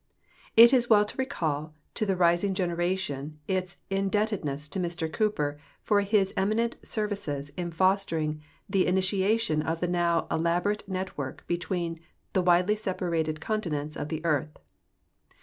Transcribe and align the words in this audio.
It 0.57 0.73
is 0.73 0.89
well 0.89 1.05
to 1.05 1.17
recall 1.17 1.75
to 1.93 2.07
tlie 2.07 2.17
rising 2.17 2.55
generation 2.55 3.37
its 3.47 3.77
indebted 3.91 4.43
ness 4.43 4.67
to 4.69 4.79
Mr 4.79 5.13
Cooper 5.13 5.59
for 5.83 6.01
his 6.01 6.33
eminent 6.35 6.75
services 6.81 7.51
in 7.55 7.69
fostering 7.69 8.41
the 8.67 8.87
initia 8.87 9.39
tion 9.39 9.61
of 9.61 9.79
this 9.79 9.91
now 9.91 10.25
elaborate 10.31 10.87
network 10.89 11.45
between 11.45 11.99
the 12.33 12.41
widely 12.41 12.73
sepa 12.73 13.11
rated 13.11 13.39
continents 13.41 13.95
of 13.95 14.09
the 14.09 14.25
earth. 14.25 14.57